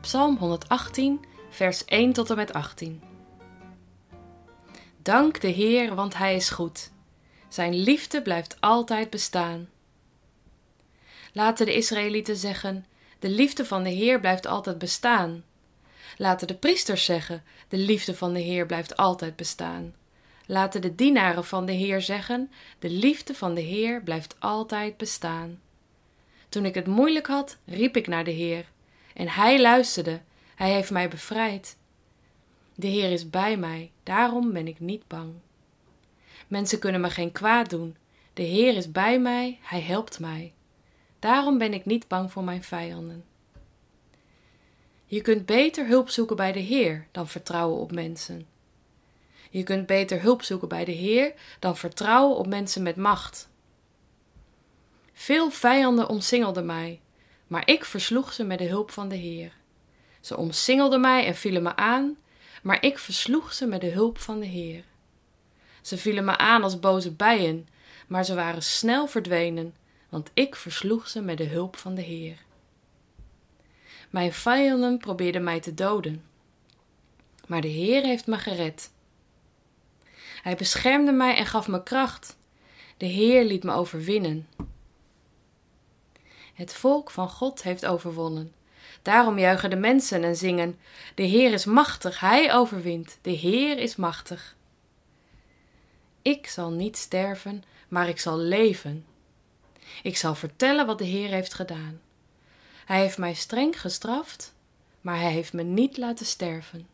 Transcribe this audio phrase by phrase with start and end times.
[0.00, 3.02] Psalm 118, vers 1 tot en met 18.
[5.02, 6.90] Dank de Heer, want Hij is goed.
[7.48, 9.68] Zijn liefde blijft altijd bestaan.
[11.32, 12.86] Laten de Israëlieten zeggen:
[13.18, 15.44] De liefde van de Heer blijft altijd bestaan.
[16.16, 19.94] Laten de priesters zeggen: De liefde van de Heer blijft altijd bestaan.
[20.46, 25.60] Laten de dienaren van de Heer zeggen: De liefde van de Heer blijft altijd bestaan.
[26.48, 28.66] Toen ik het moeilijk had, riep ik naar de Heer.
[29.18, 30.20] En Hij luisterde,
[30.54, 31.76] Hij heeft mij bevrijd.
[32.74, 35.32] De Heer is bij mij, daarom ben ik niet bang.
[36.46, 37.96] Mensen kunnen me geen kwaad doen.
[38.32, 40.52] De Heer is bij mij, Hij helpt mij.
[41.18, 43.24] Daarom ben ik niet bang voor mijn vijanden.
[45.06, 48.46] Je kunt beter hulp zoeken bij de Heer dan vertrouwen op mensen.
[49.50, 53.48] Je kunt beter hulp zoeken bij de Heer dan vertrouwen op mensen met macht.
[55.12, 57.00] Veel vijanden omsingelden mij,
[57.48, 59.52] maar ik versloeg ze met de hulp van de Heer.
[60.20, 62.16] Ze omsingelden mij en vielen me aan,
[62.62, 64.84] maar ik versloeg ze met de hulp van de Heer.
[65.82, 67.68] Ze vielen me aan als boze bijen,
[68.06, 69.74] maar ze waren snel verdwenen,
[70.08, 72.38] want ik versloeg ze met de hulp van de Heer.
[74.10, 76.24] Mijn vijanden probeerden mij te doden,
[77.46, 78.90] maar de Heer heeft me gered.
[80.42, 82.36] Hij beschermde mij en gaf me kracht.
[82.96, 84.48] De Heer liet me overwinnen.
[86.58, 88.52] Het volk van God heeft overwonnen.
[89.02, 90.78] Daarom juichen de mensen en zingen:
[91.14, 94.56] De Heer is machtig, Hij overwint, de Heer is machtig.
[96.22, 99.06] Ik zal niet sterven, maar ik zal leven.
[100.02, 102.00] Ik zal vertellen wat de Heer heeft gedaan.
[102.84, 104.54] Hij heeft mij streng gestraft,
[105.00, 106.86] maar Hij heeft me niet laten sterven.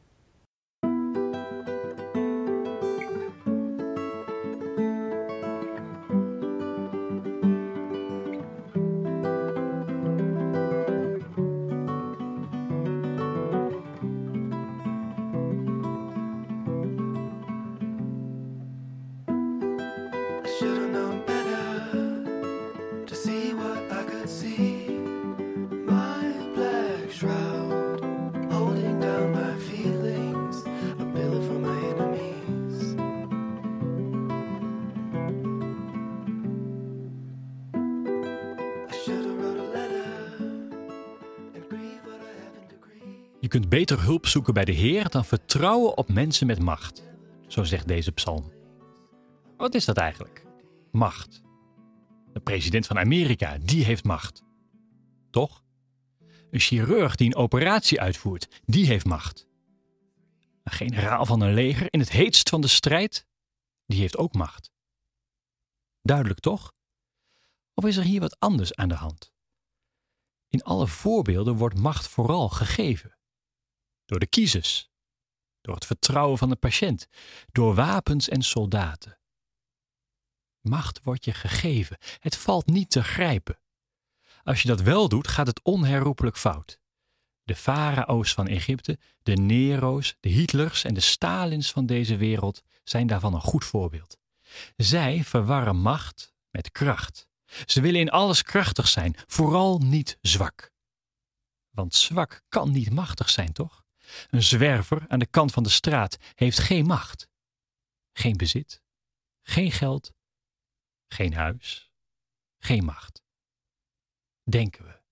[43.44, 47.02] Je kunt beter hulp zoeken bij de Heer dan vertrouwen op mensen met macht.
[47.46, 48.52] Zo zegt deze psalm.
[49.56, 50.46] Wat is dat eigenlijk?
[50.92, 51.42] Macht.
[52.32, 54.44] De president van Amerika, die heeft macht.
[55.30, 55.64] Toch?
[56.50, 59.46] Een chirurg die een operatie uitvoert, die heeft macht.
[60.62, 63.26] Een generaal van een leger in het heetst van de strijd,
[63.86, 64.70] die heeft ook macht.
[66.02, 66.72] Duidelijk toch?
[67.74, 69.32] Of is er hier wat anders aan de hand?
[70.48, 73.16] In alle voorbeelden wordt macht vooral gegeven.
[74.04, 74.90] Door de kiezers,
[75.60, 77.08] door het vertrouwen van de patiënt,
[77.52, 79.18] door wapens en soldaten.
[80.60, 83.58] Macht wordt je gegeven, het valt niet te grijpen.
[84.42, 86.80] Als je dat wel doet, gaat het onherroepelijk fout.
[87.42, 93.06] De farao's van Egypte, de Nero's, de Hitlers en de Stalins van deze wereld zijn
[93.06, 94.18] daarvan een goed voorbeeld.
[94.76, 97.28] Zij verwarren macht met kracht.
[97.66, 100.72] Ze willen in alles krachtig zijn, vooral niet zwak.
[101.70, 103.83] Want zwak kan niet machtig zijn, toch?
[104.30, 107.28] Een zwerver aan de kant van de straat heeft geen macht.
[108.12, 108.82] Geen bezit,
[109.42, 110.12] geen geld,
[111.08, 111.90] geen huis,
[112.58, 113.22] geen macht.
[114.42, 115.02] Denken we.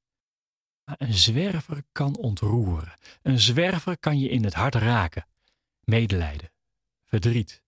[0.85, 2.99] Maar een zwerver kan ontroeren.
[3.23, 5.27] Een zwerver kan je in het hart raken.
[5.81, 6.53] Medelijden,
[7.05, 7.63] verdriet,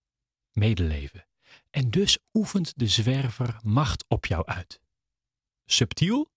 [0.51, 1.27] medeleven.
[1.69, 4.79] En dus oefent de zwerver macht op jou uit.
[5.65, 6.31] Subtiel,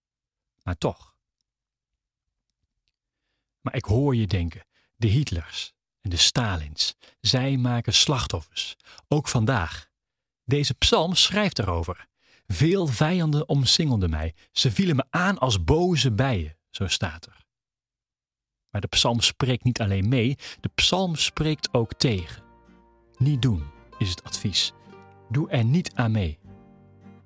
[0.63, 1.17] maar toch.
[3.61, 4.67] Maar ik hoor je denken,
[4.99, 8.77] de Hitlers en de Stalins, zij maken slachtoffers,
[9.09, 9.87] ook vandaag.
[10.45, 12.07] Deze psalm schrijft erover.
[12.47, 17.47] Veel vijanden omsingelden mij, ze vielen me aan als boze bijen, zo staat er.
[18.71, 22.43] Maar de psalm spreekt niet alleen mee, de psalm spreekt ook tegen.
[23.17, 23.65] Niet doen
[23.99, 24.73] is het advies.
[25.31, 26.39] Doe er niet aan mee.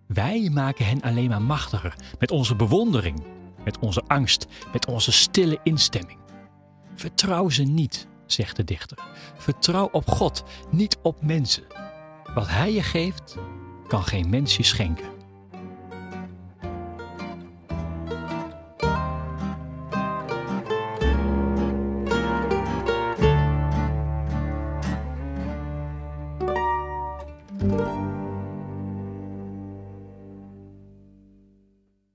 [0.06, 3.24] Wij maken hen alleen maar machtiger met onze bewondering,
[3.64, 6.21] met onze angst, met onze stille instemming.
[6.94, 8.98] Vertrouw ze niet, zegt de dichter.
[9.36, 11.64] Vertrouw op God, niet op mensen.
[12.34, 13.36] Wat Hij je geeft,
[13.86, 15.21] kan geen mens je schenken.